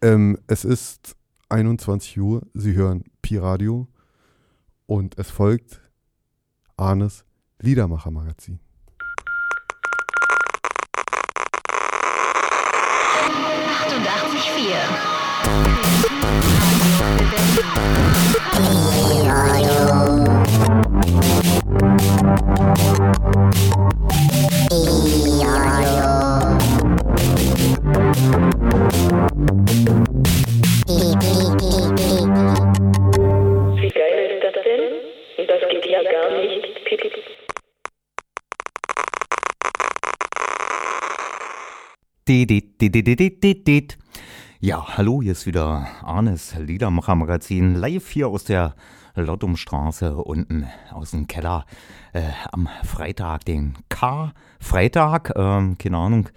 [0.00, 1.16] Ähm, es ist
[1.48, 3.88] 21 Uhr, Sie hören Pi Radio
[4.86, 5.80] und es folgt
[6.76, 7.24] Arnes
[7.60, 8.60] Liedermacher-Magazin.
[28.08, 28.48] Ja.
[44.60, 48.74] Ja, hallo, hier ist wieder Arnes Liedermacher Magazin, live hier aus der
[49.14, 51.64] Lottumstraße unten aus dem Keller
[52.12, 56.28] äh, am Freitag, den K-Freitag, ähm, keine Ahnung,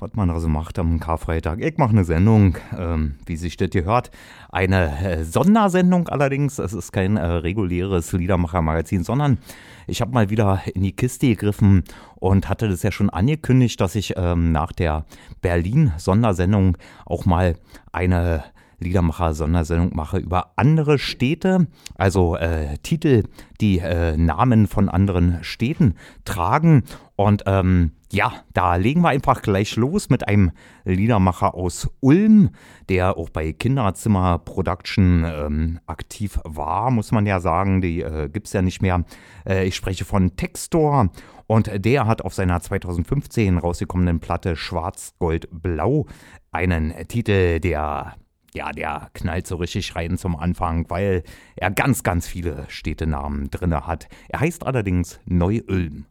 [0.00, 1.60] was man da so macht am Karfreitag.
[1.60, 4.10] Ich mache eine Sendung, ähm, wie sich das gehört.
[4.48, 6.58] Eine äh, Sondersendung allerdings.
[6.58, 9.38] Es ist kein äh, reguläres Liedermacher-Magazin, sondern
[9.86, 11.84] ich habe mal wieder in die Kiste gegriffen
[12.16, 15.04] und hatte das ja schon angekündigt, dass ich ähm, nach der
[15.42, 17.56] Berlin-Sondersendung auch mal
[17.92, 18.44] eine
[18.78, 23.24] Liedermacher-Sondersendung mache über andere Städte, also äh, Titel,
[23.60, 26.84] die äh, Namen von anderen Städten tragen.
[27.16, 30.50] Und ähm, ja, da legen wir einfach gleich los mit einem
[30.84, 32.50] Liedermacher aus Ulm,
[32.88, 37.80] der auch bei Kinderzimmer Production ähm, aktiv war, muss man ja sagen.
[37.80, 39.04] Die äh, gibt es ja nicht mehr.
[39.46, 41.10] Äh, ich spreche von Textor.
[41.46, 46.06] Und der hat auf seiner 2015 rausgekommenen Platte Schwarz-Gold-Blau
[46.52, 48.14] einen Titel, der
[48.54, 51.22] ja, der knallt so richtig rein zum Anfang, weil
[51.56, 54.08] er ganz, ganz viele Städtenamen drinne hat.
[54.28, 55.20] Er heißt allerdings.
[55.24, 56.06] Neu-Ulm,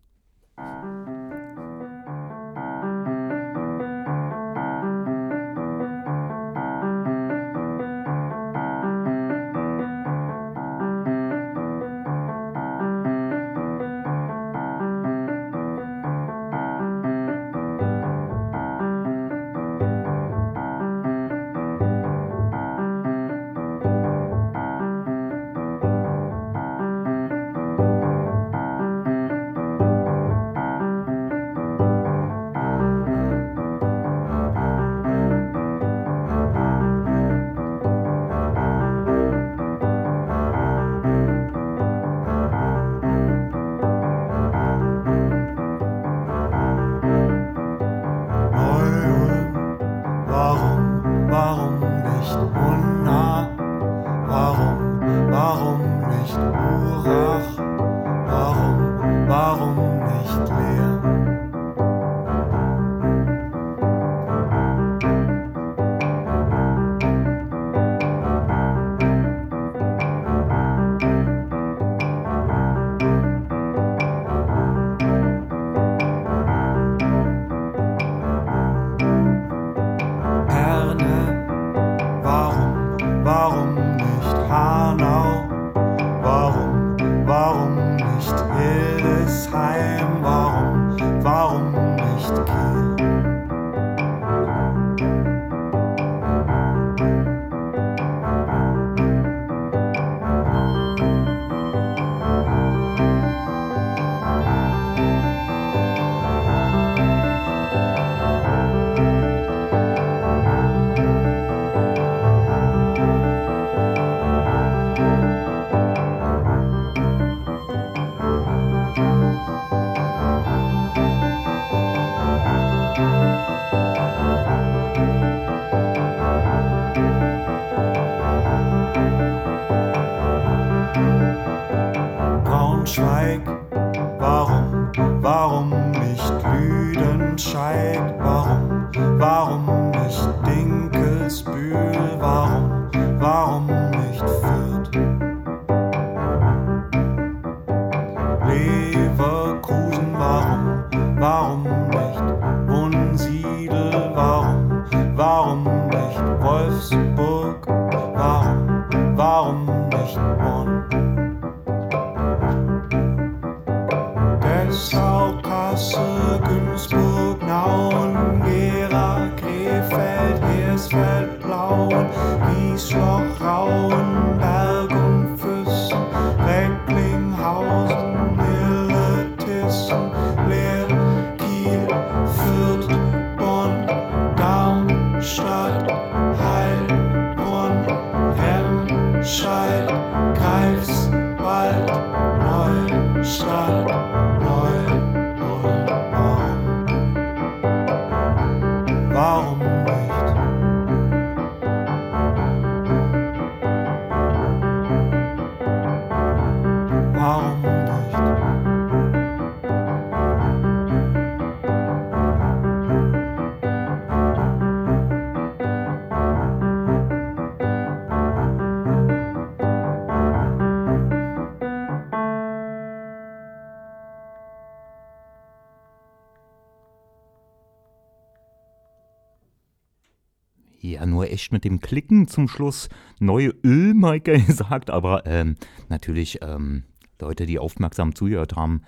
[231.06, 232.90] nur echt mit dem Klicken zum Schluss
[233.20, 235.56] neue Öl, Mike gesagt, aber ähm,
[235.90, 236.84] natürlich ähm,
[237.20, 238.82] Leute, die aufmerksam zugehört haben,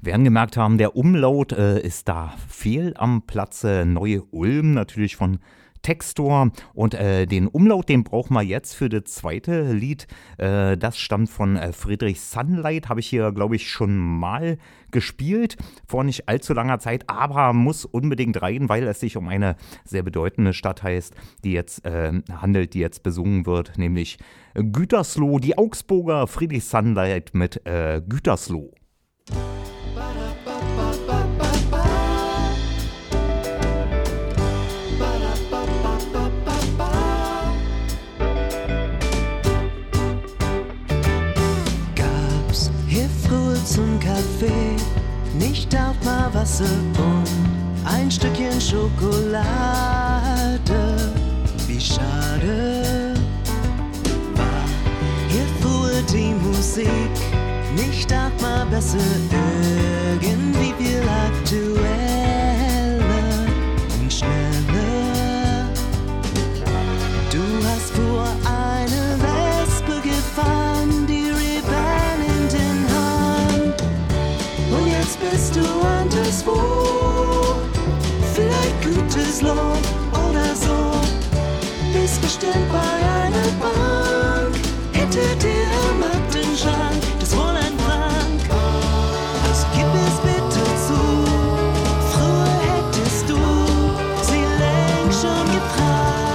[0.00, 3.84] werden gemerkt haben, der Umlaut äh, ist da fehl am Platze.
[3.86, 5.38] Neue Ulm natürlich von
[5.82, 10.06] Textor und äh, den Umlaut, den brauchen wir jetzt für das zweite Lied.
[10.38, 14.58] Äh, das stammt von äh, Friedrich Sunlight, habe ich hier, glaube ich, schon mal
[14.90, 15.56] gespielt,
[15.86, 20.02] vor nicht allzu langer Zeit, aber muss unbedingt rein, weil es sich um eine sehr
[20.02, 21.14] bedeutende Stadt heißt,
[21.44, 24.18] die jetzt äh, handelt, die jetzt besungen wird, nämlich
[24.54, 28.72] Gütersloh, die Augsburger Friedrich Sunlight mit äh, Gütersloh.
[45.74, 47.28] Auch mal Wasser und
[47.84, 49.44] ein Stückchen Schokolade.
[51.66, 53.14] Wie schade
[55.28, 57.12] hier früher die Musik
[57.74, 59.91] nicht auch mal besser, irgendwie
[82.42, 82.78] Bestimmt bei
[83.22, 84.56] einer Bank.
[84.90, 88.40] Hinter dir am Aktenschrank das Fräulein Frank.
[89.46, 91.00] Also gib es bitte zu.
[92.10, 93.38] Früher hättest du
[94.22, 96.31] sie längst schon gefragt.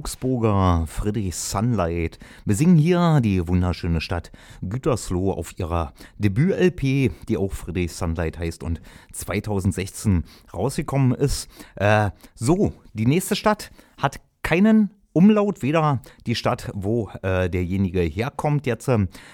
[0.00, 7.92] Augsburger Friedrich Sunlight besingen hier die wunderschöne Stadt Gütersloh auf ihrer Debüt-LP, die auch Friedrich
[7.92, 8.80] Sunlight heißt und
[9.12, 11.50] 2016 rausgekommen ist.
[11.76, 18.64] Äh, so, die nächste Stadt hat keinen Umlaut, weder die Stadt, wo äh, derjenige herkommt
[18.64, 18.88] jetzt,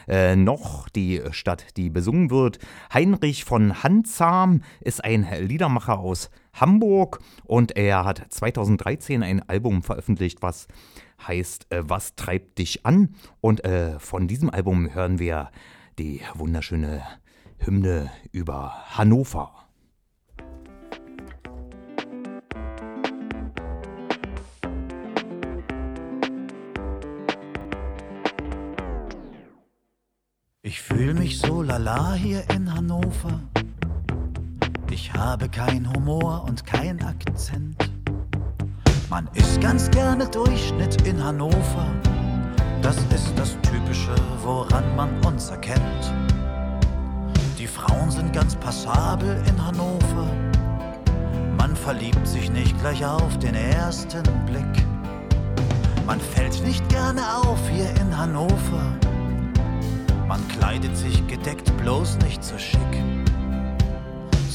[0.08, 2.58] äh, noch die Stadt, die besungen wird.
[2.92, 10.42] Heinrich von Handzam ist ein Liedermacher aus Hamburg und er hat 2013 ein Album veröffentlicht,
[10.42, 10.68] was
[11.26, 13.14] heißt äh, Was treibt dich an?
[13.40, 15.50] Und äh, von diesem Album hören wir
[15.98, 17.02] die wunderschöne
[17.58, 19.52] Hymne über Hannover.
[30.62, 33.40] Ich fühl mich so lala hier in Hannover.
[34.90, 37.76] Ich habe kein Humor und kein Akzent.
[39.10, 41.86] Man ist ganz gerne Durchschnitt in Hannover.
[42.82, 46.12] Das ist das Typische, woran man uns erkennt.
[47.58, 50.30] Die Frauen sind ganz passabel in Hannover.
[51.58, 54.86] Man verliebt sich nicht gleich auf den ersten Blick.
[56.06, 58.82] Man fällt nicht gerne auf hier in Hannover.
[60.28, 63.15] Man kleidet sich gedeckt, bloß nicht so schick.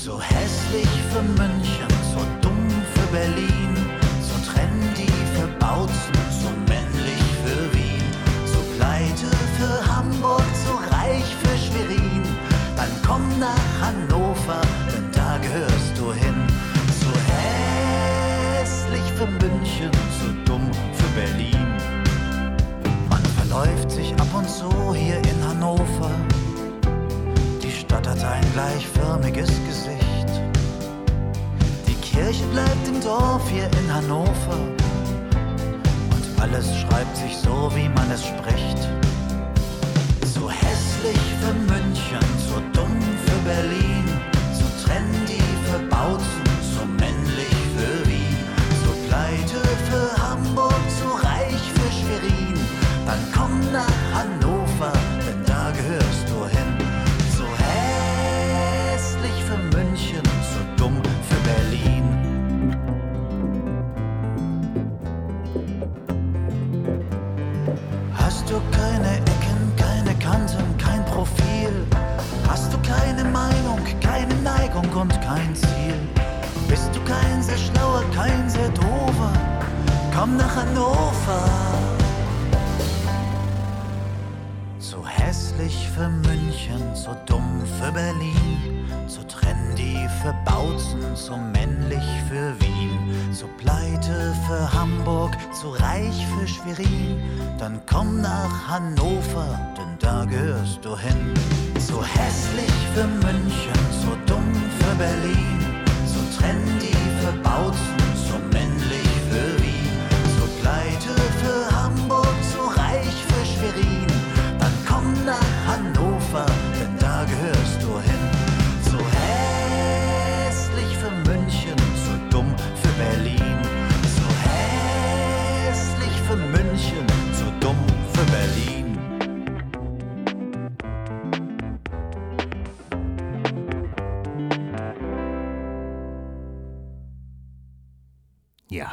[0.04, 3.76] So hässlich für München, so dumm für Berlin,
[4.20, 5.06] so trendy
[5.36, 8.02] für Bautzen, so männlich für Wien,
[8.48, 9.30] so pleite
[9.60, 12.24] für Hamburg, so reich für Schwerin.
[12.76, 16.48] Dann komm nach Hannover, denn da gehörst du hin.
[17.00, 17.12] So
[18.58, 21.78] hässlich für München, so dumm für Berlin.
[23.08, 26.10] Man verläuft sich ab und zu hier in Hannover
[27.92, 30.30] hat ein gleichförmiges Gesicht.
[31.88, 34.58] Die Kirche bleibt im Dorf hier in Hannover.
[36.10, 38.71] Und alles schreibt sich so, wie man es spricht.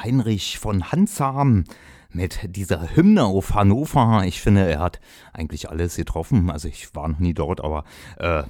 [0.09, 1.65] Heinrich von Hansam
[2.11, 4.23] mit dieser Hymne auf Hannover.
[4.25, 5.01] Ich finde, er hat
[5.35, 6.51] eigentlich alles getroffen.
[6.51, 7.85] Also ich war noch nie dort, aber
[8.17, 8.45] äh,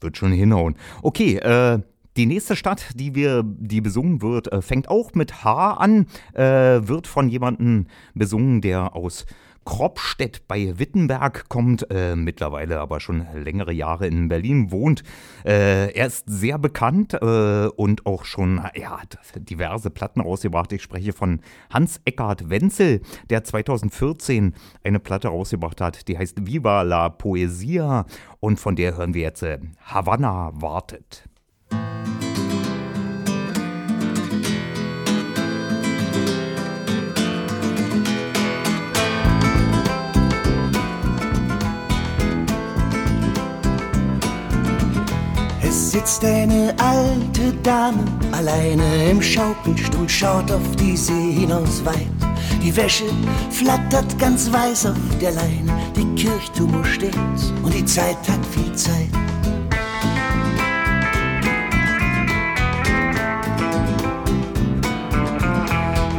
[0.00, 0.74] wird schon hinhauen.
[1.02, 1.80] Okay, äh,
[2.16, 6.88] die nächste Stadt, die wir, die besungen wird, äh, fängt auch mit H an, äh,
[6.88, 9.26] wird von jemandem besungen, der aus
[9.66, 15.02] Kropstedt bei Wittenberg kommt, äh, mittlerweile aber schon längere Jahre in Berlin wohnt.
[15.44, 20.72] Äh, er ist sehr bekannt äh, und auch schon, ja, hat diverse Platten rausgebracht.
[20.72, 24.54] Ich spreche von Hans Eckart Wenzel, der 2014
[24.84, 28.06] eine Platte rausgebracht hat, die heißt Viva la Poesia
[28.40, 31.24] und von der hören wir jetzt äh, Havanna wartet.
[45.96, 52.12] Sitzt eine alte Dame alleine im Schaukelstuhl, schaut auf die See hinaus weit.
[52.62, 53.06] Die Wäsche
[53.50, 57.16] flattert ganz weiß auf der Leine, die Kirchturmuhr steht
[57.62, 59.08] und die Zeit hat viel Zeit.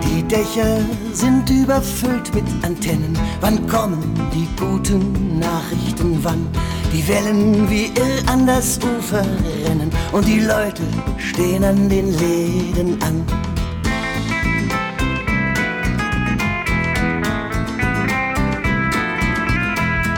[0.03, 0.79] Die Dächer
[1.13, 3.15] sind überfüllt mit Antennen.
[3.41, 4.01] Wann kommen
[4.33, 6.17] die guten Nachrichten?
[6.23, 6.47] Wann
[6.97, 9.23] die Wellen wie irr an das Ufer
[9.65, 10.81] rennen und die Leute
[11.19, 13.23] stehen an den Läden an.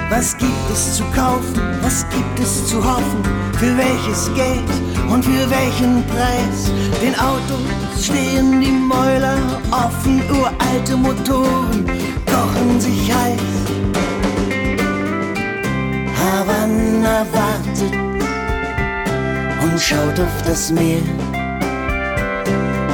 [0.10, 1.60] Was gibt es zu kaufen?
[1.82, 3.24] Was gibt es zu hoffen?
[3.58, 4.72] Für welches Geld
[5.10, 6.72] und für welchen Preis?
[7.02, 9.38] Den Autos stehen die Mäuler
[9.72, 11.86] offen, uralte Motoren
[12.26, 13.89] kochen sich heiß.
[16.32, 17.96] Havanna wartet
[19.64, 21.02] und schaut auf das Meer.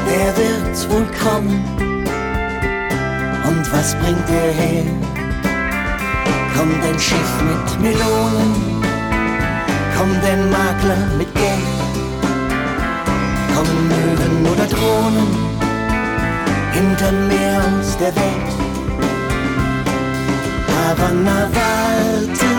[0.08, 1.60] Wer wird's wohl kommen?
[3.50, 4.86] Und was bringt er her?
[6.56, 8.54] Kommt ein Schiff mit Melonen,
[9.98, 11.78] kommt ein Makler mit Geld,
[13.54, 15.28] kommen Möwen oder Drohnen
[16.72, 18.52] hinterm Meer aus der Welt.
[20.70, 22.55] Havanna wartet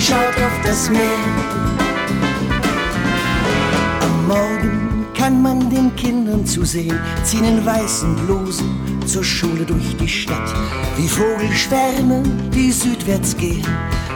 [0.00, 1.00] schaut auf das Meer.
[4.00, 8.70] Am Morgen kann man den Kindern zusehen, ziehen in weißen Blusen
[9.06, 10.54] zur Schule durch die Stadt.
[10.96, 12.22] Wie Vogelschwärme,
[12.54, 13.66] die südwärts gehen,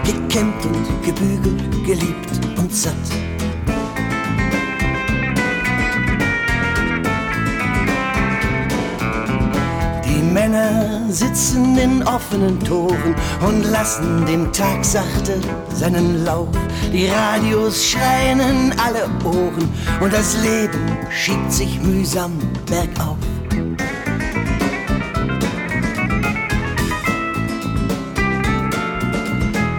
[0.04, 3.33] gekämmt und gebügelt, geliebt und satt.
[11.09, 13.14] Sitzen in offenen Toren
[13.47, 15.40] und lassen dem Tag sachte
[15.75, 16.49] seinen Lauf.
[16.92, 19.68] Die Radios schreien in alle Ohren
[20.00, 22.33] und das Leben schiebt sich mühsam
[22.66, 23.16] bergauf.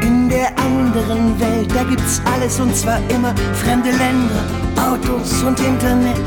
[0.02, 6.26] In der anderen Welt, da gibt's alles und zwar immer fremde Länder, Autos und Internet.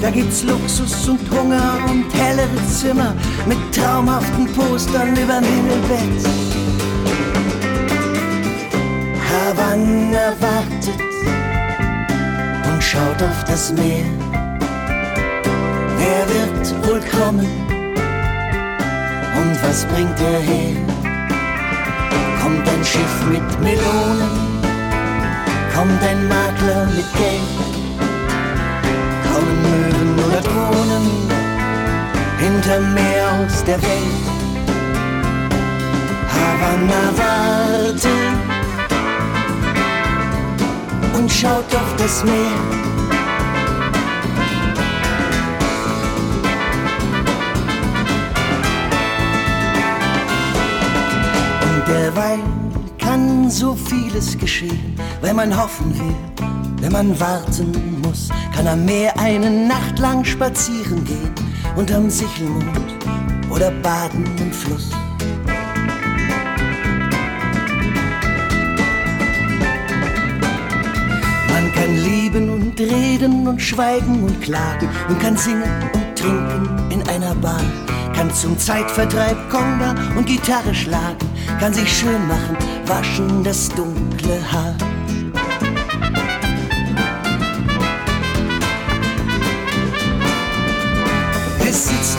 [0.00, 3.14] Da gibt's Luxus und Hunger und hellere Zimmer
[3.46, 6.24] mit traumhaften Postern überm Himmelbett.
[9.28, 11.00] Havanna wartet
[12.70, 14.06] und schaut auf das Meer.
[15.98, 17.48] Wer wird wohl kommen
[19.40, 20.76] und was bringt er her?
[22.40, 24.30] Kommt ein Schiff mit Melonen,
[25.74, 27.77] kommt ein Makler mit Geld
[32.48, 34.26] hinterm Meer aus der Welt.
[36.34, 38.10] Havanna wartet
[41.16, 42.58] und schaut auf das Meer.
[51.64, 52.38] Und derweil
[52.98, 56.16] kann so vieles geschehen, wenn man hoffen will,
[56.80, 61.34] wenn man warten muss, kann am Meer eine Nacht lang spazieren gehen,
[61.78, 62.66] unterm Sichelmond
[63.50, 64.90] oder baden im Fluss.
[71.52, 77.08] Man kann lieben und reden und schweigen und klagen und kann singen und trinken in
[77.08, 77.62] einer Bar,
[78.12, 81.28] kann zum Zeitvertreib Konga und Gitarre schlagen,
[81.60, 84.74] kann sich schön machen, waschen das dunkle Haar.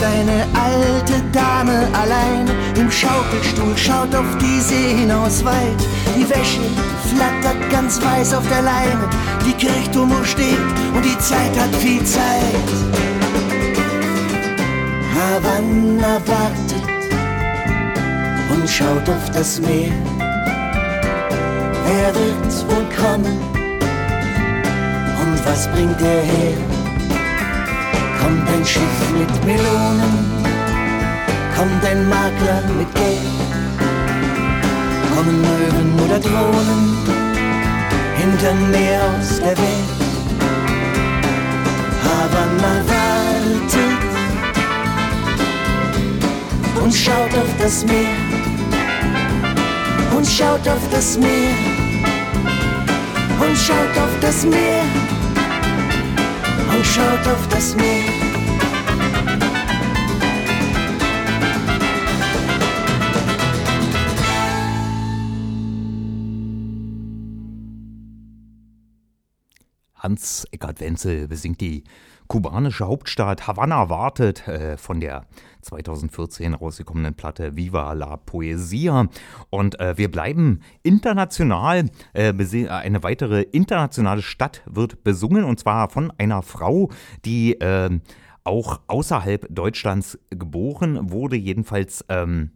[0.00, 5.80] Sitzt eine alte Dame allein im Schaukelstuhl, schaut auf die See hinaus weit.
[6.16, 6.60] Die Wäsche
[7.08, 9.08] flattert ganz weiß auf der Leine,
[9.46, 10.58] die Kirchturmuhr steht
[10.94, 12.20] und die Zeit hat viel Zeit.
[15.14, 16.88] Havanna wartet
[18.54, 19.92] und schaut auf das Meer.
[21.86, 23.38] Wer wird wohl kommen
[25.22, 26.69] und was bringt er her?
[28.20, 30.14] Kommt ein Schiff mit Melonen,
[31.56, 33.18] kommt ein Makler mit Geld,
[35.14, 37.00] kommen Möwen oder Drohnen
[38.20, 40.00] hinterm Meer aus der Welt.
[42.04, 44.00] Havanna wartet
[46.82, 48.16] und schaut auf das Meer.
[50.16, 51.54] Und schaut auf das Meer.
[53.40, 54.82] Und schaut auf das Meer.
[56.74, 58.09] Und schaut auf das Meer.
[70.10, 71.84] Hans Eckart Wenzel besingt die
[72.26, 75.24] kubanische Hauptstadt Havanna wartet äh, von der
[75.62, 79.06] 2014 rausgekommenen Platte Viva la Poesia.
[79.50, 81.84] Und äh, wir bleiben international.
[82.12, 82.32] Äh,
[82.68, 86.90] eine weitere internationale Stadt wird besungen und zwar von einer Frau,
[87.24, 88.00] die ähm,
[88.42, 92.04] auch außerhalb Deutschlands geboren wurde, jedenfalls.
[92.08, 92.50] Ähm,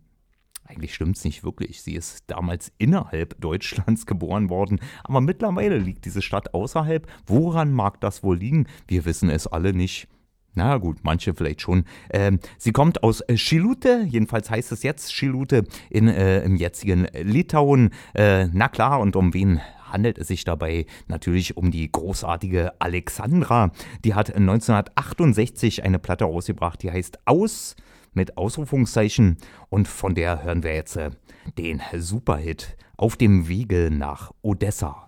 [0.75, 1.83] eigentlich stimmt es nicht wirklich.
[1.83, 7.07] Sie ist damals innerhalb Deutschlands geboren worden, aber mittlerweile liegt diese Stadt außerhalb.
[7.27, 8.67] Woran mag das wohl liegen?
[8.89, 10.09] Wir wissen es alle nicht.
[10.57, 11.85] Na gut, manche vielleicht schon.
[12.11, 17.09] Ähm, sie kommt aus äh, Schilute, jedenfalls heißt es jetzt Schilute in, äh, im jetzigen
[17.13, 17.91] Litauen.
[18.15, 23.73] Äh, na klar, und um wen handelt es sich dabei natürlich um die großartige Alexandra.
[24.05, 27.75] Die hat 1968 eine Platte rausgebracht, die heißt Aus
[28.15, 29.37] mit Ausrufungszeichen
[29.69, 31.11] und von der hören wir jetzt äh,
[31.59, 35.07] den Superhit auf dem Wege nach Odessa.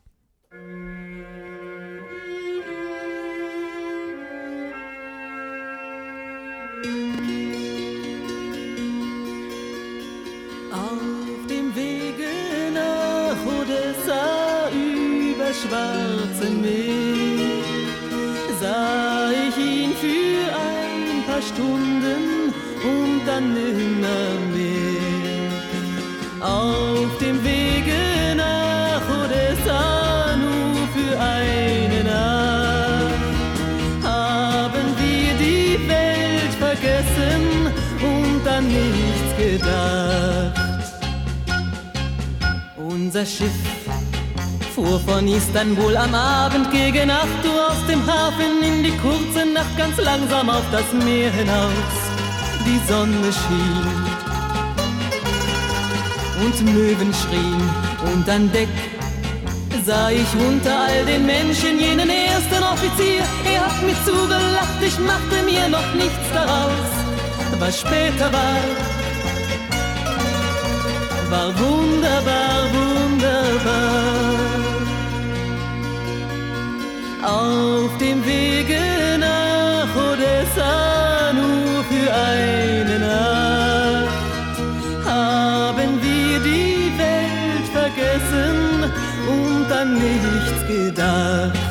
[10.73, 12.33] Auf dem Wege
[12.75, 17.47] nach Odessa über schwarzem Meer
[18.61, 22.36] sah ich ihn für ein paar Stunden und
[23.37, 25.51] dann nimmer mehr.
[26.41, 28.01] Auf dem Wege
[28.37, 33.25] nach Odessa nur für eine Nacht
[34.05, 37.43] haben wir die Welt vergessen
[38.13, 40.95] und an nichts gedacht.
[42.77, 43.61] Unser Schiff
[44.75, 49.77] fuhr von Istanbul am Abend gegen Nacht Uhr aus dem Hafen in die kurze Nacht
[49.77, 52.16] ganz langsam auf das Meer hinaus.
[52.67, 53.87] Die Sonne schien
[56.45, 57.63] und Möwen schrien
[58.13, 58.69] und an Deck
[59.87, 63.23] sah ich unter all den Menschen jenen ersten Offizier.
[63.55, 66.91] Er hat mir zugelacht, ich machte mir noch nichts daraus.
[67.61, 68.63] Was später war,
[71.31, 73.87] war wunderbar, wunderbar.
[77.23, 78.81] Auf dem Wege
[79.21, 79.46] nach
[79.97, 84.59] Odessa nur für eine Nacht
[85.05, 88.93] haben wir die Welt vergessen
[89.29, 91.66] und an nichts gedacht.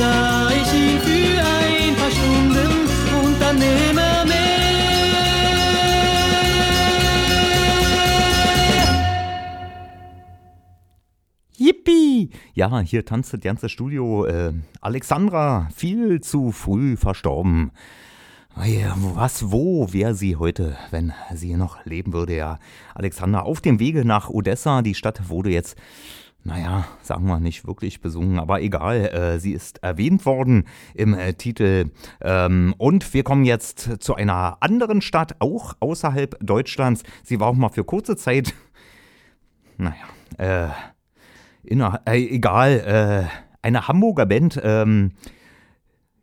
[0.00, 2.72] Sah ich ihn für ein paar Stunden
[3.22, 4.40] und dann nimmer mehr.
[11.58, 12.30] Yippie!
[12.54, 14.24] Ja, hier tanzt das ganze Studio.
[14.24, 17.70] Äh, Alexandra, viel zu früh verstorben.
[19.14, 22.36] Was, wo wäre sie heute, wenn sie noch leben würde?
[22.36, 22.58] Ja,
[22.94, 24.82] Alexandra, auf dem Wege nach Odessa.
[24.82, 25.76] Die Stadt wurde jetzt,
[26.42, 29.06] naja, sagen wir nicht wirklich besungen, aber egal.
[29.06, 31.90] Äh, sie ist erwähnt worden im äh, Titel.
[32.20, 37.02] Ähm, und wir kommen jetzt zu einer anderen Stadt, auch außerhalb Deutschlands.
[37.22, 38.54] Sie war auch mal für kurze Zeit,
[39.76, 39.94] naja,
[40.38, 40.68] äh,
[41.62, 45.12] inner, äh, egal, äh, eine Hamburger Band, ähm,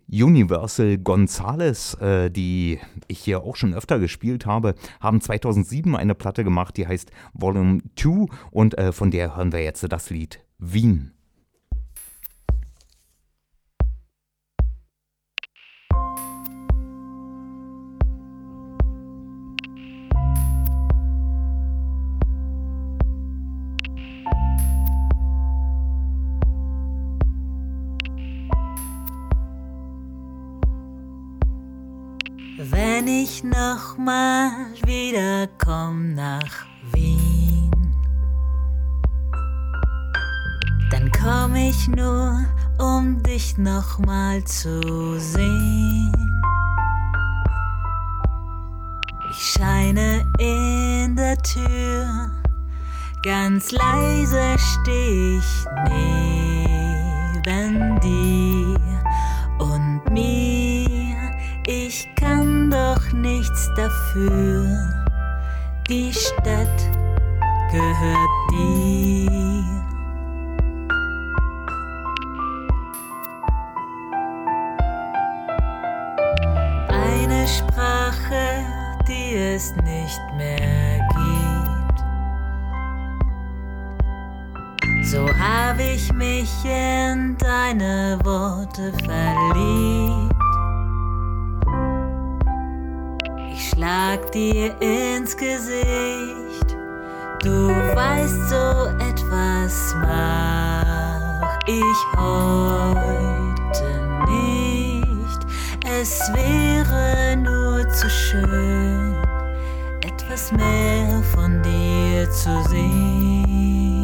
[0.09, 6.43] Universal Gonzales, äh, die ich hier auch schon öfter gespielt habe, haben 2007 eine Platte
[6.43, 11.16] gemacht, die heißt Volume 2 und äh, von der hören wir jetzt das Lied Wien.
[33.07, 34.51] Wenn ich nochmal
[34.83, 37.71] wiederkomm nach Wien,
[40.91, 42.43] dann komm ich nur,
[42.77, 46.41] um dich nochmal zu sehen.
[49.31, 52.29] Ich scheine in der Tür,
[53.23, 55.65] ganz leise steh ich
[57.45, 58.77] neben dir
[59.59, 61.15] und mir.
[61.69, 62.07] Ich
[63.21, 64.67] nichts dafür,
[65.89, 66.89] die Stadt
[67.71, 69.63] gehört dir.
[76.89, 78.65] Eine Sprache,
[79.07, 81.97] die es nicht mehr gibt.
[85.05, 90.26] So hab ich mich in deine Worte verliebt.
[93.69, 96.75] Schlag dir ins Gesicht.
[97.43, 103.87] Du weißt, so etwas mach ich heute
[104.29, 105.39] nicht.
[105.99, 109.15] Es wäre nur zu schön,
[110.01, 113.96] etwas mehr von dir zu sehen.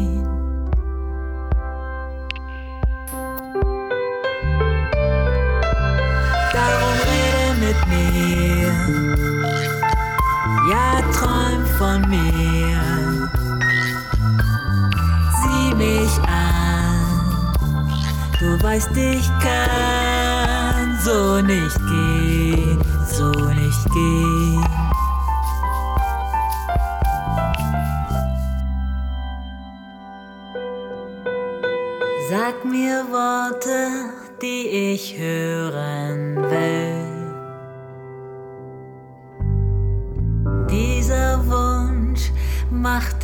[7.94, 8.72] Mir.
[10.70, 13.28] Ja, träum von mir.
[15.42, 17.52] Sieh mich an.
[18.40, 24.64] Du weißt, ich kann so nicht gehen, so nicht gehen.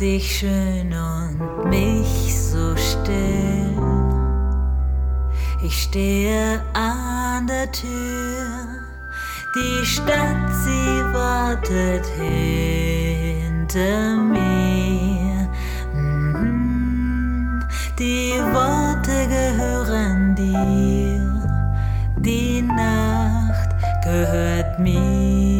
[0.01, 3.77] Dich schön und mich so still.
[5.63, 8.65] Ich stehe an der Tür,
[9.55, 15.47] die Stadt, sie wartet hinter mir.
[15.93, 17.63] Mhm.
[17.99, 21.21] Die Worte gehören dir,
[22.17, 23.69] die Nacht
[24.03, 25.50] gehört mir.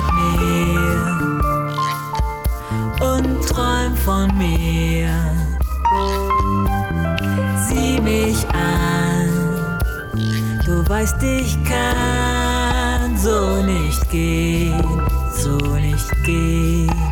[0.00, 1.40] mit mir
[3.00, 5.10] und träum von mir.
[7.68, 9.78] Sieh mich an,
[10.64, 14.82] du weißt, ich kann so nicht gehen,
[15.36, 17.09] so nicht gehen.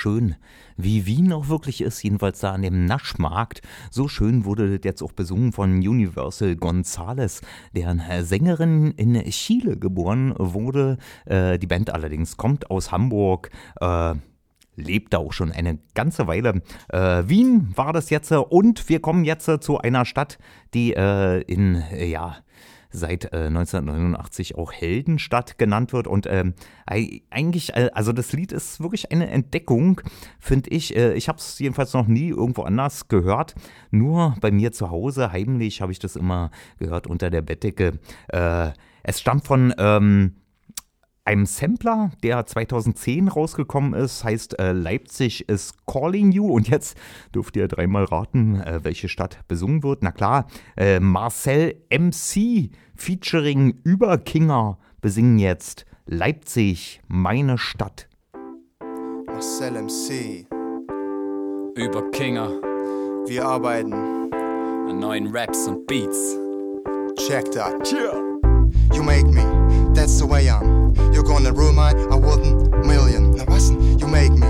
[0.00, 0.36] Schön,
[0.76, 3.60] wie Wien auch wirklich ist, jedenfalls da an dem Naschmarkt.
[3.90, 7.42] So schön wurde jetzt auch besungen von Universal Gonzales,
[7.76, 10.96] deren Sängerin in Chile geboren wurde.
[11.26, 13.50] Äh, die Band allerdings kommt aus Hamburg.
[13.80, 14.14] Äh,
[14.76, 16.62] lebt da auch schon eine ganze Weile.
[16.88, 20.38] Äh, Wien war das jetzt und wir kommen jetzt zu einer Stadt,
[20.72, 22.36] die äh, in, ja,
[22.90, 26.06] seit äh, 1989 auch Heldenstadt genannt wird.
[26.06, 26.54] Und ähm,
[26.86, 30.00] ei- eigentlich, äh, also das Lied ist wirklich eine Entdeckung,
[30.38, 30.96] finde ich.
[30.96, 33.54] Äh, ich habe es jedenfalls noch nie irgendwo anders gehört.
[33.90, 37.98] Nur bei mir zu Hause, heimlich, habe ich das immer gehört unter der Bettdecke.
[38.28, 38.70] Äh,
[39.02, 40.34] es stammt von ähm,
[41.24, 46.46] einem Sampler, der 2010 rausgekommen ist, heißt äh, Leipzig is Calling You.
[46.50, 46.96] Und jetzt
[47.34, 50.02] dürft ihr dreimal raten, äh, welche Stadt besungen wird.
[50.02, 58.08] Na klar, äh, Marcel MC featuring Überkinger besingen jetzt Leipzig, meine Stadt.
[59.26, 60.46] Marcel MC.
[61.76, 62.48] Über Kinger
[63.26, 64.20] Wir arbeiten.
[64.90, 66.36] an neuen Raps und Beats.
[67.16, 67.92] Check that.
[68.92, 69.42] You make me,
[69.94, 70.89] that's the way I'm.
[71.12, 73.32] You're gonna rule my I wouldn't million.
[73.32, 74.46] Now listen, you make me,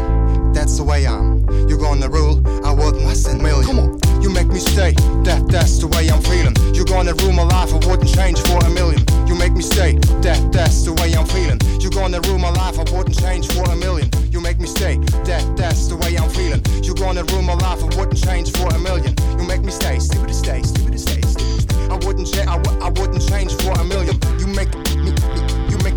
[0.52, 1.40] that's the way I'm.
[1.68, 3.66] You're gonna rule, I wouldn't listen million.
[3.66, 4.92] Come on, you make me stay,
[5.24, 6.54] that that's the way I'm feeling.
[6.74, 9.02] You're gonna rule my life, I wouldn't change for a million.
[9.26, 11.58] You make me stay, that that's the way I'm feeling.
[11.80, 14.10] You're gonna rule my life, I wouldn't change for a million.
[14.30, 16.62] You make me stay, that that's the way I'm feeling.
[16.82, 19.14] You're gonna rule my life, I wouldn't change for a million.
[19.38, 21.72] You make me stay, stupid stay, stupid stay, stupid.
[21.90, 24.16] I wouldn't change, I, w- I wouldn't change for a million.
[24.38, 25.39] You make me, me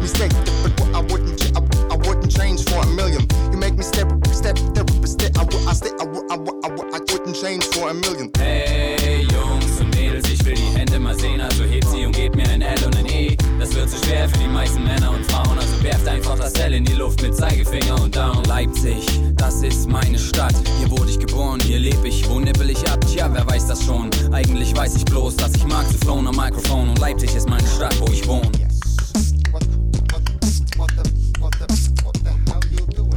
[0.07, 0.29] stay,
[0.63, 1.61] but I wouldn't, I,
[1.93, 3.27] I wouldn't change for a million.
[3.51, 5.37] You make me step, step, step, step.
[5.37, 8.31] I, I stay, I, I, I, I wouldn't change for a million.
[8.37, 12.35] Hey Jungs und Mädels, ich will die Hände mal sehen, also hebt sie und gebt
[12.35, 13.37] mir ein L und ein E.
[13.59, 16.73] Das wird zu schwer für die meisten Männer und Frauen, also werft einfach das L
[16.73, 18.43] in die Luft mit Zeigefinger und Daumen.
[18.45, 22.89] Leipzig, das ist meine Stadt, hier wurde ich geboren, hier lebe ich, wo nippel ich
[22.89, 22.99] ab?
[23.07, 24.09] Tja, wer weiß das schon?
[24.31, 27.67] Eigentlich weiß ich bloß, dass ich mag zu flown am Mikrofon und Leipzig ist meine
[27.67, 28.51] Stadt, wo ich wohne.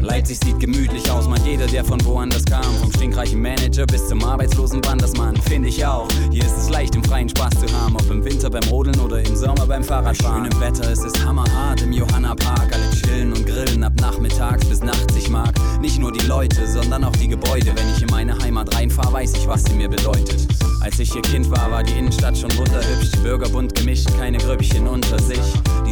[0.07, 2.63] Leipzig sieht gemütlich aus, meint jeder, der von woanders kam.
[2.81, 6.09] Vom stinkreichen Manager bis zum arbeitslosen Wandersmann, finde ich auch.
[6.31, 9.21] Hier ist es leicht, im freien Spaß zu haben, ob im Winter beim Rodeln oder
[9.21, 10.45] im Sommer beim Fahrradfahren.
[10.45, 12.73] Schön im Wetter, es ist hammerhart im Johanna Park.
[12.73, 15.17] Alle chillen und grillen ab nachmittags bis nachts.
[15.17, 17.73] Ich mag nicht nur die Leute, sondern auch die Gebäude.
[17.75, 20.47] Wenn ich in meine Heimat reinfahre, weiß ich, was sie mir bedeutet.
[20.81, 23.11] Als ich hier Kind war, war die Innenstadt schon wunderhübsch.
[23.23, 25.41] Bürgerbunt gemischt, keine Grüppchen unter sich.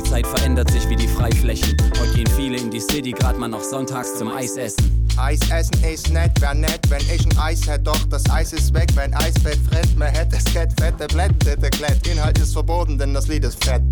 [0.04, 1.76] Die Zeit verändert sich wie die Freiflächen.
[1.98, 5.08] Heute gehen viele in die City, grad mal noch sonntags zum Eis essen.
[5.16, 8.74] Eis essen ist nett, wär nett, wenn ich ein Eis hätte, doch das Eis ist
[8.74, 12.06] weg, wenn Eisfett fremd, man hätte es Kett, fette blendete Klett.
[12.06, 13.82] Inhalt ist verboten, denn das Lied ist fett.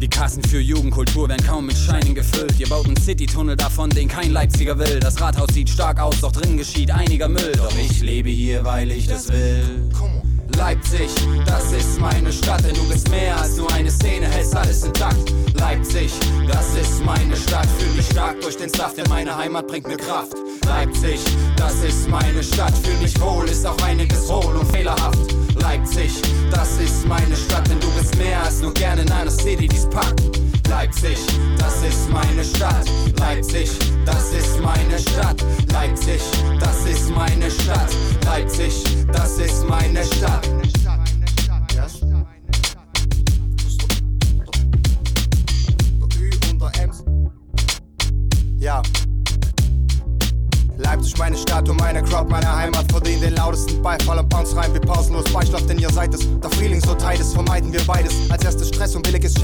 [0.00, 2.58] Die Kassen für Jugendkultur werden kaum mit Scheinen gefüllt.
[2.58, 4.98] Ihr baut einen Citytunnel davon, den kein Leipziger will.
[5.00, 7.52] Das Rathaus sieht stark aus, doch drin geschieht einiger Müll.
[7.56, 9.90] Doch ich lebe hier, weil ich das will.
[9.92, 10.29] Come on.
[10.60, 11.08] Leipzig,
[11.46, 15.32] das ist meine Stadt, denn du bist mehr als nur eine Szene, hältst alles intakt.
[15.54, 16.12] Leipzig,
[16.46, 19.96] das ist meine Stadt, fühl mich stark durch den Saft, denn meine Heimat bringt mir
[19.96, 20.34] Kraft.
[20.66, 21.18] Leipzig,
[21.56, 25.34] das ist meine Stadt, fühl mich wohl, ist auch einiges hohl und fehlerhaft.
[25.62, 26.20] Leipzig,
[26.50, 29.88] das ist meine Stadt, denn du bist mehr als nur gerne in einer City, die's
[29.88, 30.20] packt.
[30.68, 31.18] Leipzig,
[31.58, 32.86] das ist meine Stadt.
[33.18, 33.70] Leipzig,
[34.04, 35.42] das ist meine Stadt.
[35.72, 36.20] Leipzig,
[36.60, 37.90] das ist meine Stadt.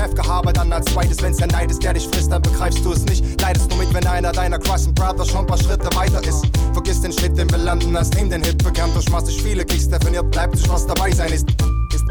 [0.06, 3.04] Chefgehabe, dann als zweites, wenn's der Neid ist, der dich frisst, dann begreifst du es
[3.06, 3.40] nicht.
[3.40, 6.46] Leidest nur mit, wenn einer deiner Crossing Brother schon ein paar Schritte weiter ist.
[6.72, 9.88] Vergiss den Schritt, den wir landen, als Team den Hit bekannt durch massig viele Kicks,
[9.88, 11.48] definiert Leipzig, was dabei sein ist.
[11.94, 12.04] ist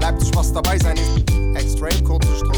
[0.00, 1.64] Leipzig, was dabei sein ist.
[1.64, 2.51] Extrem kurze Strophe.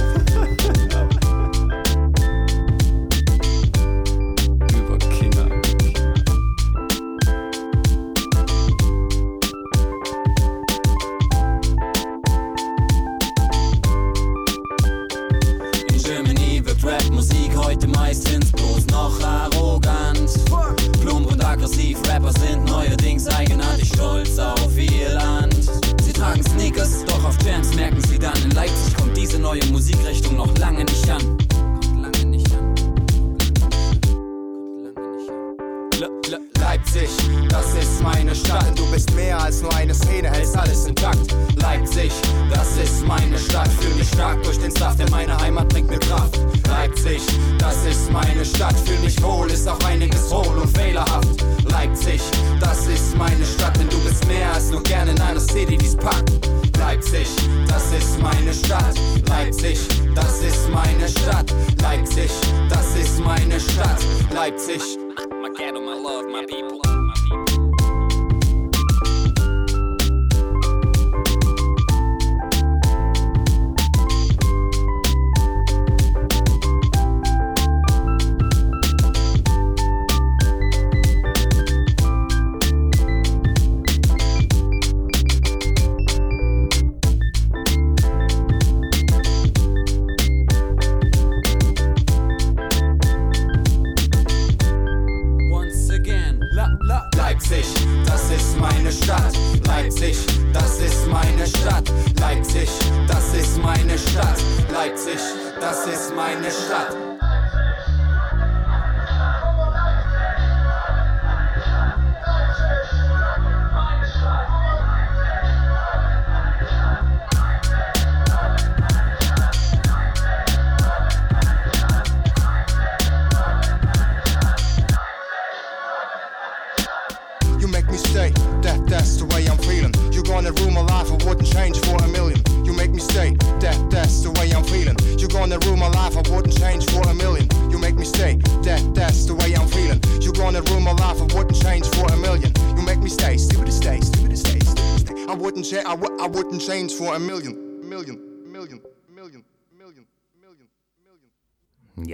[64.54, 65.00] Leipzig.
[65.32, 66.83] My ghetto, my love, my people.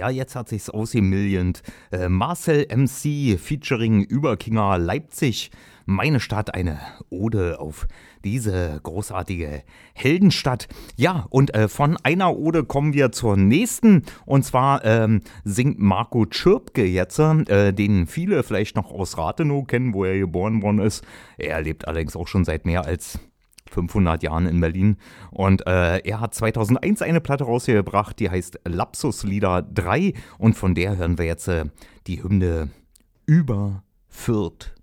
[0.01, 1.61] Ja, jetzt hat sich's ausgemilliont.
[1.91, 5.51] Äh, Marcel MC featuring Überkinger Leipzig.
[5.85, 6.79] Meine Stadt, eine
[7.11, 7.87] Ode auf
[8.23, 9.61] diese großartige
[9.93, 10.69] Heldenstadt.
[10.95, 14.01] Ja, und äh, von einer Ode kommen wir zur nächsten.
[14.25, 19.93] Und zwar ähm, singt Marco Tschirpke jetzt, äh, den viele vielleicht noch aus Rathenow kennen,
[19.93, 21.05] wo er geboren worden ist.
[21.37, 23.19] Er lebt allerdings auch schon seit mehr als
[23.71, 24.97] 500 Jahren in Berlin.
[25.31, 30.13] Und äh, er hat 2001 eine Platte rausgebracht, die heißt Lapsuslieder 3.
[30.37, 31.65] Und von der hören wir jetzt äh,
[32.07, 32.69] die Hymne
[33.25, 34.73] über Fürth.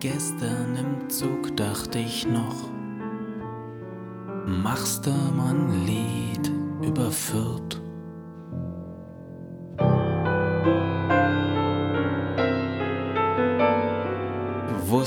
[0.00, 2.70] Gestern im Zug dachte ich noch,
[4.46, 6.50] machst du mal ein Lied
[6.82, 7.79] über Fürth?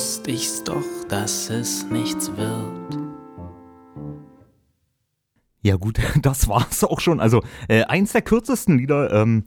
[0.04, 3.00] Wusste ich's doch, dass es nichts wird.
[5.62, 7.22] Ja gut, das war's auch schon.
[7.22, 9.46] Also äh, eins der kürzesten Lieder ähm,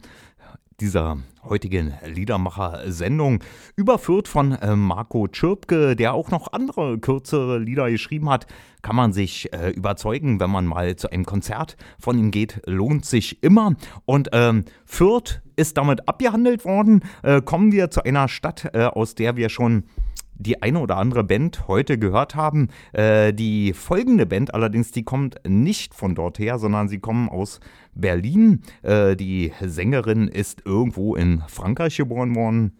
[0.79, 3.43] dieser heutigen Liedermacher-Sendung,
[3.75, 8.47] überführt von äh, Marco Tschirpke, der auch noch andere kürzere Lieder geschrieben hat.
[8.81, 13.05] Kann man sich äh, überzeugen, wenn man mal zu einem Konzert von ihm geht, lohnt
[13.05, 13.75] sich immer.
[14.05, 17.03] Und ähm, Fürth ist damit abgehandelt worden.
[17.21, 19.83] Äh, kommen wir zu einer Stadt, äh, aus der wir schon
[20.39, 22.69] die eine oder andere Band heute gehört haben.
[22.93, 27.59] Äh, die folgende Band allerdings, die kommt nicht von dort her, sondern sie kommen aus
[27.93, 28.61] Berlin.
[28.83, 32.77] Äh, die Sängerin ist irgendwo in Frankreich geboren worden.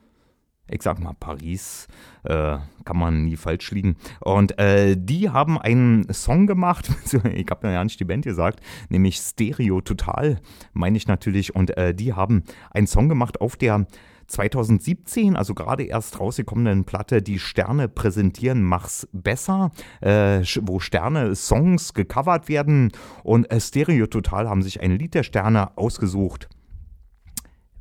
[0.70, 1.88] Ich sag mal Paris,
[2.24, 3.96] äh, kann man nie falsch liegen.
[4.20, 6.90] Und äh, die haben einen Song gemacht,
[7.34, 10.40] ich habe ja nicht die Band gesagt, nämlich Stereo Total,
[10.74, 11.56] meine ich natürlich.
[11.56, 13.88] Und äh, die haben einen Song gemacht auf der
[14.28, 19.72] 2017, also gerade erst rausgekommenen Platte Die Sterne präsentieren Mach's besser,
[20.02, 22.92] äh, wo Sterne Songs gecovert werden
[23.24, 26.50] und äh, Stereo Total haben sich ein Lied der Sterne ausgesucht,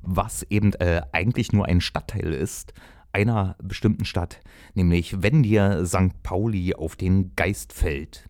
[0.03, 2.73] was eben äh, eigentlich nur ein Stadtteil ist
[3.17, 4.41] einer bestimmten Stadt,
[4.75, 6.23] nämlich wenn dir St.
[6.23, 8.29] Pauli auf den Geist fällt.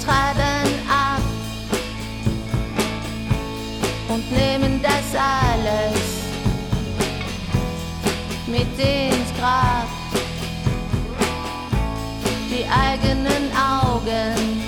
[0.00, 1.22] Treiben ab.
[4.14, 6.00] und nehmen das alles
[8.46, 9.88] mit ins Grab.
[12.48, 14.62] Die eigenen Augen,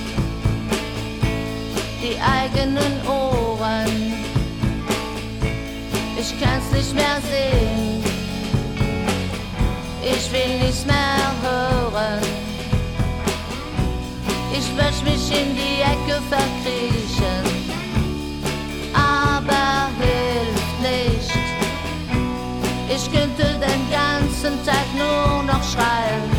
[2.03, 4.15] die eigenen Ohren.
[6.19, 8.03] Ich kann's nicht mehr sehen,
[10.03, 12.36] ich will nichts mehr hören.
[14.59, 17.45] Ich möchte mich in die Ecke verkriechen,
[18.95, 21.31] aber hilft nicht.
[22.89, 26.31] Ich könnte den ganzen Tag nur noch schreien,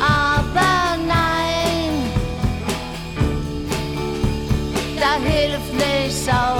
[0.00, 1.92] aber nein,
[4.98, 6.57] da hilft nichts auf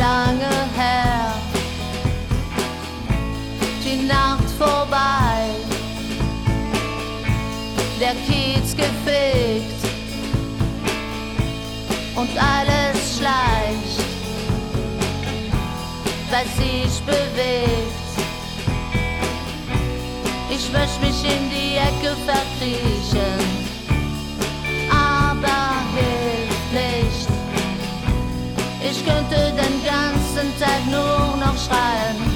[0.00, 1.32] lange her.
[3.84, 5.38] Die Nacht vorbei,
[8.00, 9.80] der Kiez gefegt
[12.16, 14.10] und alles schleicht
[16.30, 17.90] was sich bewegt.
[20.48, 23.69] Ich möchte mich in die Ecke verkriechen,
[29.00, 32.29] Ich könnte den ganzen Tag nur noch schreien,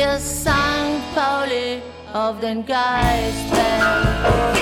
[0.00, 1.14] Wenn dir St.
[1.14, 1.82] Pauli
[2.14, 4.59] auf den Geist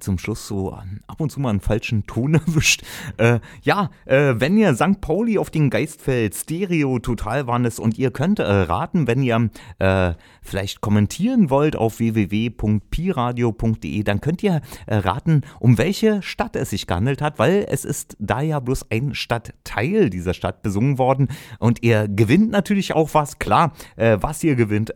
[0.00, 0.76] zum Schluss so
[1.06, 2.82] ab und zu mal einen falschen Ton erwischt.
[3.16, 5.00] Äh, ja, äh, wenn ihr St.
[5.00, 9.22] Pauli auf den Geist fällt, Stereo total waren es und ihr könnt äh, raten, wenn
[9.22, 16.56] ihr äh, vielleicht kommentieren wollt auf www.piradio.de, dann könnt ihr äh, raten, um welche Stadt
[16.56, 20.98] es sich gehandelt hat, weil es ist da ja bloß ein Stadtteil dieser Stadt besungen
[20.98, 21.28] worden
[21.58, 23.38] und ihr gewinnt natürlich auch was.
[23.38, 24.92] Klar, äh, was ihr gewinnt,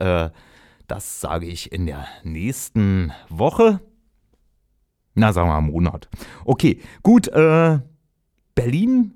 [0.87, 3.81] das sage ich in der nächsten Woche.
[5.15, 6.09] Na, sagen wir mal Monat.
[6.45, 7.29] Okay, gut.
[7.29, 7.81] Äh,
[8.55, 9.13] Berlin,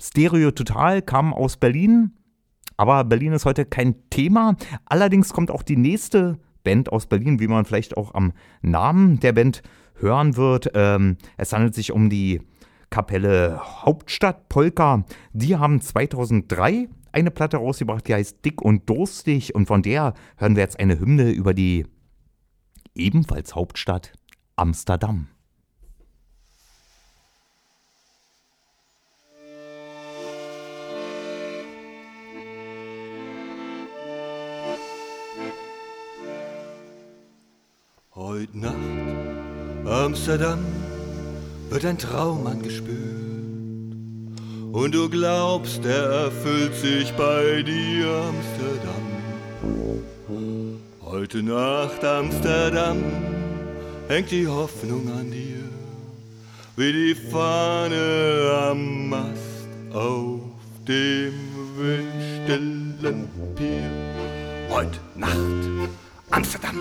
[0.00, 2.12] Stereo Total kam aus Berlin.
[2.76, 4.56] Aber Berlin ist heute kein Thema.
[4.86, 8.32] Allerdings kommt auch die nächste Band aus Berlin, wie man vielleicht auch am
[8.62, 9.62] Namen der Band
[9.94, 10.70] hören wird.
[10.74, 12.40] Ähm, es handelt sich um die
[12.88, 15.04] Kapelle Hauptstadt Polka.
[15.32, 19.54] Die haben 2003 eine Platte rausgebracht, die heißt Dick und Durstig.
[19.54, 21.86] Und von der hören wir jetzt eine Hymne über die
[22.94, 24.12] ebenfalls Hauptstadt
[24.56, 25.28] Amsterdam.
[38.22, 40.58] Heute Nacht, Amsterdam,
[41.70, 42.98] wird ein Traum angespürt.
[44.72, 49.06] Und du glaubst, er erfüllt sich bei dir, Amsterdam.
[51.00, 52.98] Heute Nacht, Amsterdam,
[54.08, 55.64] hängt die Hoffnung an dir,
[56.76, 60.42] wie die Fahne am Mast auf
[60.86, 61.32] dem
[61.78, 63.90] windstillen Pier.
[64.68, 65.88] Heute Nacht,
[66.30, 66.76] Amsterdam,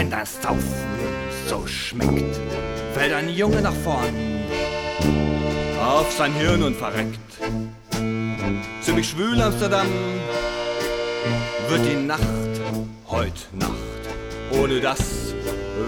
[0.00, 0.64] wenn das Saufen
[1.46, 2.40] so schmeckt,
[2.94, 4.14] fällt ein Junge nach vorn
[5.78, 7.18] auf sein Hirn und verreckt.
[8.80, 9.86] Ziemlich schwül Amsterdam
[11.68, 12.22] wird die Nacht,
[13.10, 14.02] heut Nacht,
[14.52, 15.34] ohne das,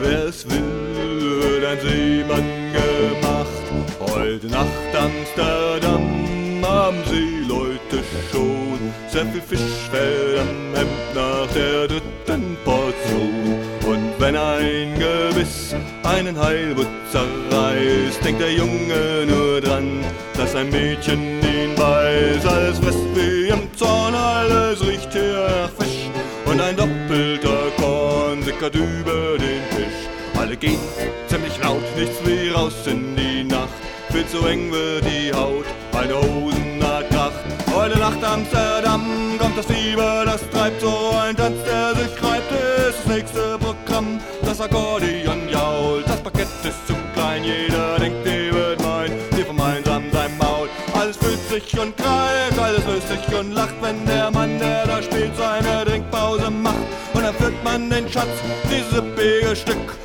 [0.02, 2.44] wer es will, ein Seemann
[2.74, 3.64] gemacht.
[3.98, 6.41] Heute Nacht Amsterdam
[6.72, 13.58] haben sie Leute schon sehr viel Fischfell am Hemd nach der dritten Portion.
[13.86, 20.02] Und wenn ein Gebiss einen Heilbutt zerreißt, denkt der Junge nur dran,
[20.36, 22.46] dass ein Mädchen ihn weiß.
[22.46, 26.08] Alles frisst wie im Zorn, alles riecht hier nach Fisch.
[26.46, 30.00] Und ein doppelter Korn sickert über den Tisch.
[30.38, 30.80] Alle gehen
[31.28, 33.91] ziemlich laut, nichts wie raus in die Nacht.
[34.12, 37.32] Viel zu eng wird die Haut, eine Hosennaht kracht.
[37.74, 39.02] Heute Nacht Amsterdam
[39.38, 44.20] kommt das Fieber, das treibt so ein Tanz, der sich reibt, ist das nächste Programm.
[44.42, 50.04] Das Akkordeon jault, das Parkett ist zu klein, jeder denkt, die wird mein, die gemeinsam
[50.12, 50.68] sein Maul.
[50.92, 55.02] Alles fühlt sich und greift, alles löst sich und lacht, wenn der Mann, der da
[55.02, 56.76] spielt, seine Trinkpause macht.
[57.14, 58.28] Und dann führt man den Schatz,
[58.70, 59.96] dieses üppige Stück,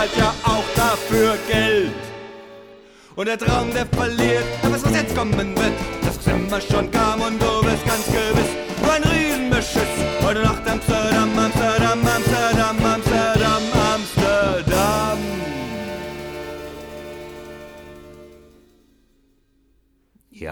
[0.00, 1.92] zahlt ja auch dafür Geld.
[3.16, 5.72] Und der Traum, der verliert, aber was jetzt kommen wird,
[6.02, 8.50] das was immer schon kam und du bist ganz gewiss,
[8.82, 9.82] nur ein Riesenbeschiss.
[10.22, 11.28] Heute Nacht Amsterdam,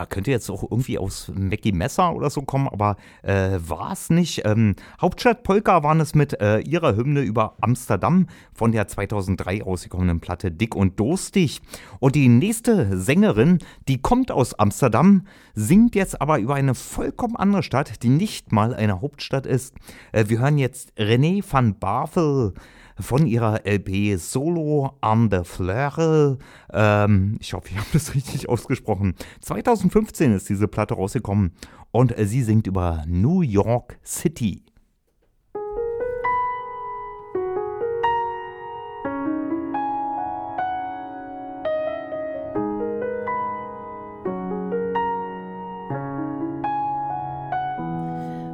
[0.08, 4.42] könnte jetzt auch irgendwie aus Mackie Messer oder so kommen, aber äh, war es nicht.
[4.44, 10.20] Ähm, Hauptstadt Polka waren es mit äh, ihrer Hymne über Amsterdam von der 2003 rausgekommenen
[10.20, 11.60] Platte Dick und Durstig.
[12.00, 17.62] Und die nächste Sängerin, die kommt aus Amsterdam, singt jetzt aber über eine vollkommen andere
[17.62, 19.74] Stadt, die nicht mal eine Hauptstadt ist.
[20.12, 22.54] Äh, wir hören jetzt René van Bavel
[23.00, 26.38] von ihrer LP Solo on the Fleur.
[26.72, 29.14] Ähm, ich hoffe, ich habe das richtig ausgesprochen.
[29.40, 31.52] 2015 ist diese Platte rausgekommen
[31.90, 34.62] und äh, sie singt über New York City.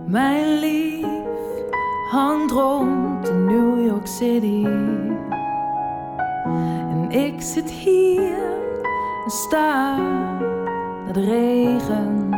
[0.07, 1.07] Mijn lief
[2.13, 4.65] hangt rond in New York City.
[6.91, 8.43] En ik zit hier
[9.25, 9.97] en sta
[11.05, 12.31] naar de regen.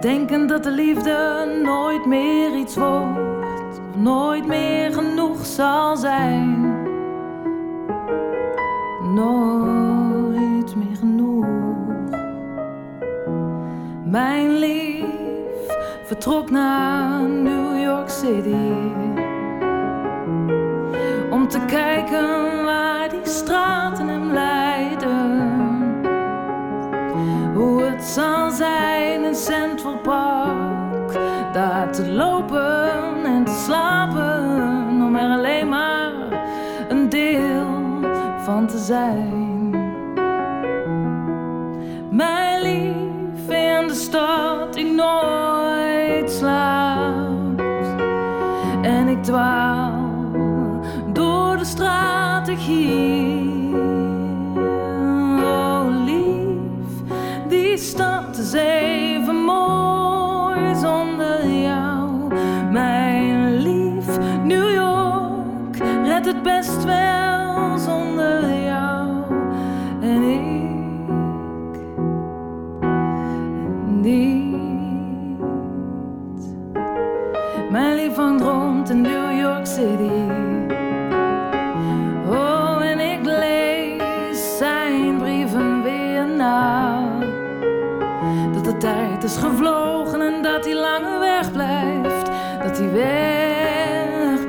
[0.00, 6.68] Denkend dat de liefde nooit meer iets wordt, of nooit meer genoeg zal zijn.
[9.14, 11.46] Nooit meer genoeg.
[14.04, 15.04] Mijn lief
[16.04, 17.20] vertrok naar
[21.30, 25.50] Om te kijken waar die straten hem leiden.
[27.54, 31.18] Hoe het zal zijn in Central Park.
[31.52, 35.02] Daar te lopen en te slapen.
[35.02, 36.12] Om er alleen maar
[36.88, 37.66] een deel
[38.44, 39.39] van te zijn.
[49.30, 49.59] чувства.
[89.30, 92.30] Is gevlogen en dat hij langer weg blijft.
[92.78, 94.48] die wegblijft,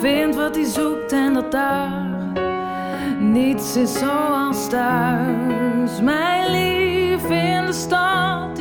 [0.00, 2.02] vindt wat hij zoekt en dat daar
[3.18, 6.00] niets is zoals thuis.
[6.00, 8.53] Mijn lief in de stad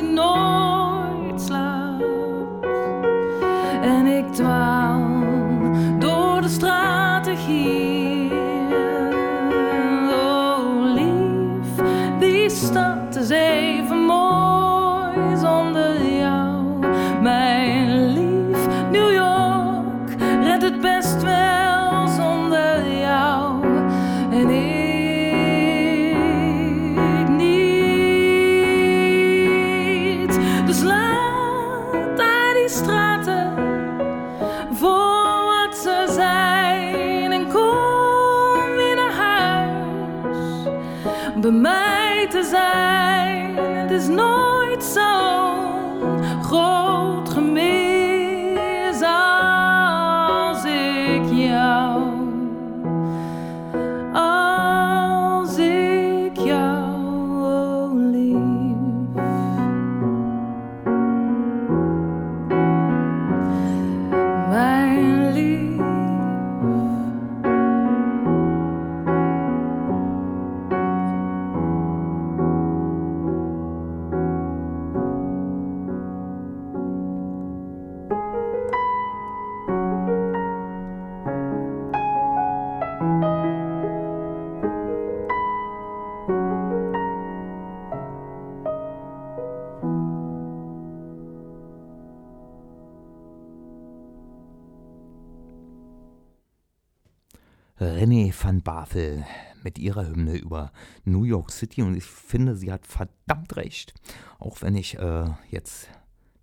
[98.83, 99.23] Bavel
[99.63, 100.71] mit ihrer Hymne über
[101.05, 103.93] New York City und ich finde, sie hat verdammt recht.
[104.39, 105.87] Auch wenn ich äh, jetzt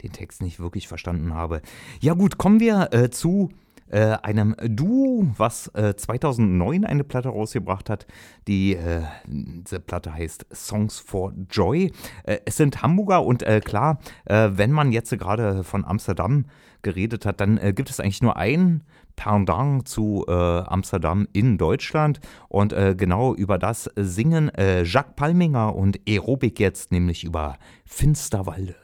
[0.03, 1.61] den Text nicht wirklich verstanden habe.
[2.01, 3.51] Ja gut, kommen wir äh, zu
[3.91, 8.07] äh, einem Duo, was äh, 2009 eine Platte rausgebracht hat.
[8.49, 11.93] Die äh, diese Platte heißt Songs for Joy.
[12.22, 16.47] Äh, es sind Hamburger und äh, klar, äh, wenn man jetzt gerade von Amsterdam
[16.80, 18.82] geredet hat, dann äh, gibt es eigentlich nur ein
[19.20, 22.20] Pendant zu äh, Amsterdam in Deutschland.
[22.48, 28.76] Und äh, genau über das singen äh, Jacques Palminger und Aerobik jetzt, nämlich über Finsterwalde.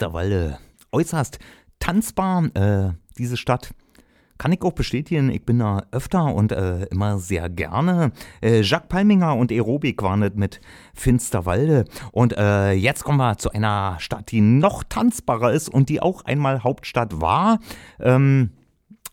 [0.00, 0.58] Finsterwalde.
[0.92, 1.38] Äußerst
[1.78, 3.74] tanzbar, äh, diese Stadt.
[4.38, 8.12] Kann ich auch bestätigen, ich bin da öfter und äh, immer sehr gerne.
[8.40, 10.62] Äh, Jacques Palminger und Aerobik waren das mit
[10.94, 11.84] Finsterwalde.
[12.12, 16.24] Und äh, jetzt kommen wir zu einer Stadt, die noch tanzbarer ist und die auch
[16.24, 17.58] einmal Hauptstadt war.
[17.98, 18.52] Ähm,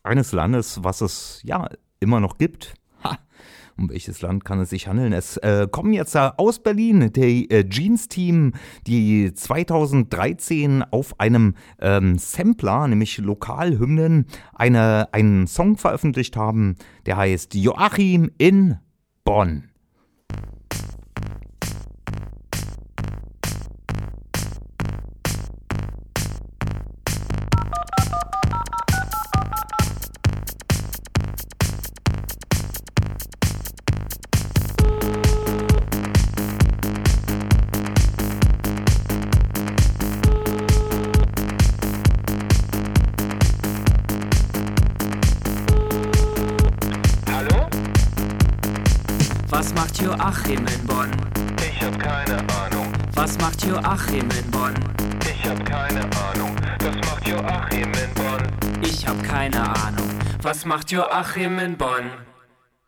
[0.03, 1.67] eines Landes, was es ja
[1.99, 2.75] immer noch gibt.
[3.77, 5.13] Um welches Land kann es sich handeln?
[5.13, 8.53] Es äh, kommen jetzt aus Berlin die äh, Jeans-Team,
[8.87, 16.75] die 2013 auf einem ähm, Sampler, nämlich Lokalhymnen, eine, einen Song veröffentlicht haben,
[17.05, 18.77] der heißt Joachim in
[19.23, 19.69] Bonn.
[60.67, 62.11] Macht Joachim in Bonn?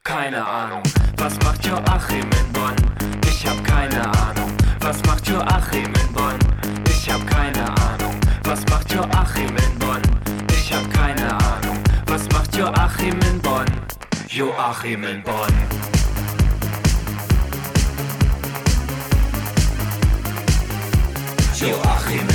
[0.03, 0.83] Keine Ahnung.
[1.15, 2.75] Was macht Joachim in Bonn?
[3.25, 4.51] Ich hab keine Ahnung.
[4.81, 6.37] Was macht Joachim in Bonn?
[6.89, 8.19] Ich hab keine Ahnung.
[8.43, 10.01] Was macht Joachim in Bonn?
[10.51, 11.77] Ich hab keine Ahnung.
[12.07, 13.65] Was macht Joachim in Bonn?
[14.27, 15.53] Joachim in Bonn.
[21.55, 22.28] Joachim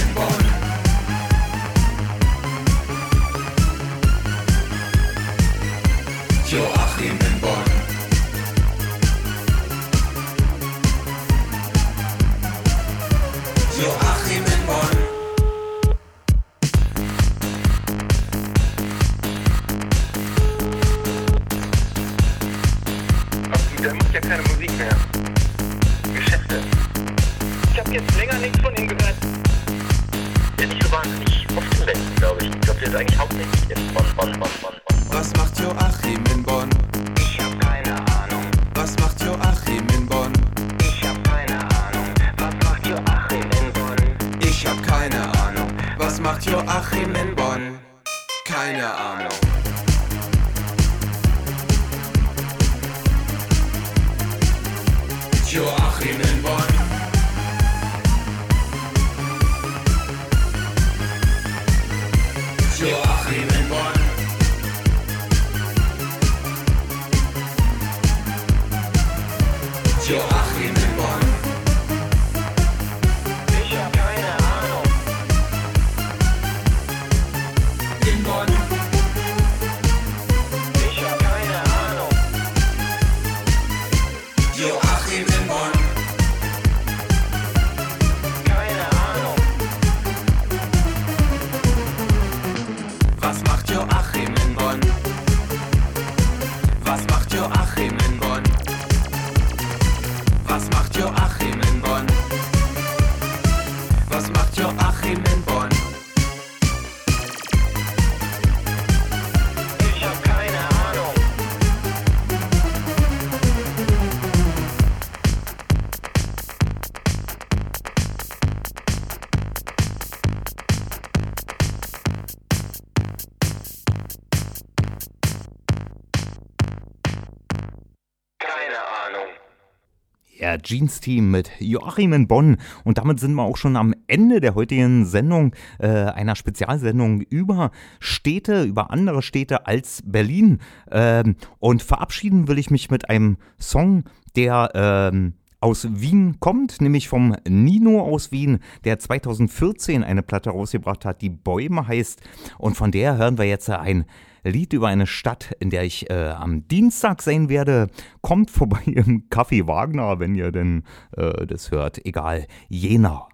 [130.65, 132.57] Jeans Team mit Joachim in Bonn.
[132.83, 137.71] Und damit sind wir auch schon am Ende der heutigen Sendung, äh, einer Spezialsendung über
[138.01, 140.59] Städte, über andere Städte als Berlin.
[140.91, 144.05] Ähm, und verabschieden will ich mich mit einem Song,
[144.35, 151.07] der ähm, aus Wien kommt, nämlich vom Nino aus Wien, der 2014 eine Platte rausgebracht
[151.07, 152.21] hat, die Bäume heißt.
[152.59, 154.05] Und von der hören wir jetzt ein
[154.45, 157.88] Lied über eine Stadt, in der ich äh, am Dienstag sein werde.
[158.20, 160.84] Kommt vorbei im Café Wagner, wenn ihr denn
[161.16, 162.05] äh, das hört.
[162.05, 163.28] Egal, Jena.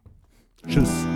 [0.67, 1.07] Tschüss.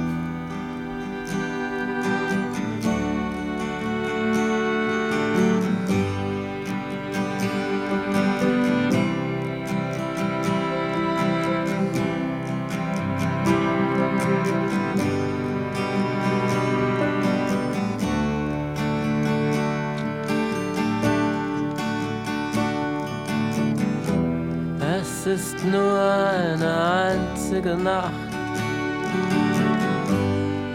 [26.55, 28.13] Eine einzige Nacht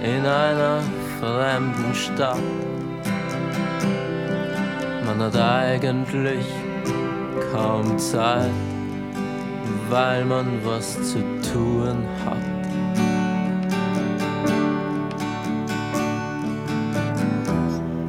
[0.03, 0.82] in einer
[1.19, 2.38] fremden Stadt.
[5.05, 6.45] Man hat eigentlich
[7.53, 8.51] kaum Zeit,
[9.89, 11.19] weil man was zu
[11.53, 12.38] tun hat.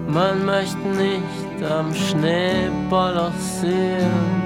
[0.09, 4.40] Man möchte nicht am Schneeball sehen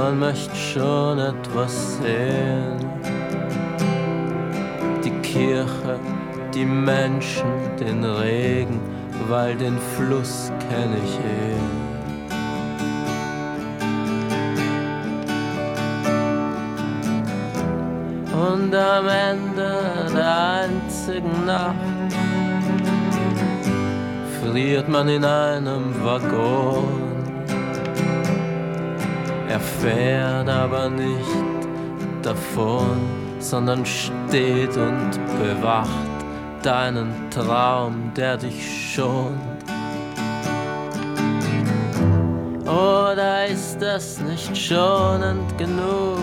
[0.00, 2.78] man möchte schon etwas sehen.
[5.04, 5.98] Die Kirche,
[6.54, 8.80] die Menschen, den Regen,
[9.28, 11.60] weil den Fluss kenn ich eh.
[18.48, 19.72] Und am Ende
[20.14, 22.14] der einzigen Nacht
[24.40, 26.99] friert man in einem Waggon.
[29.50, 31.66] Er fährt aber nicht
[32.22, 33.00] davon,
[33.40, 35.10] sondern steht und
[35.42, 35.88] bewacht
[36.62, 39.34] deinen Traum, der dich schont.
[42.64, 46.22] Oder ist das nicht schonend genug?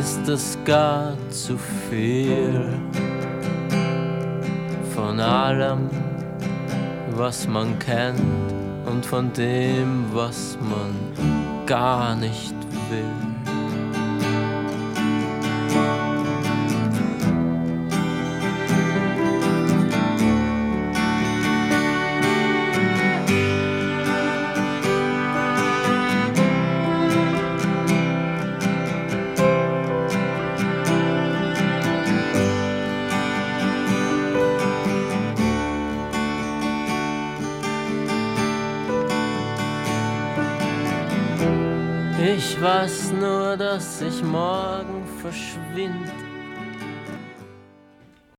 [0.00, 1.58] Ist es gar zu
[1.90, 2.66] viel
[4.94, 5.90] von allem,
[7.14, 8.61] was man kennt?
[8.92, 12.54] Und von dem, was man gar nicht
[12.90, 13.31] will.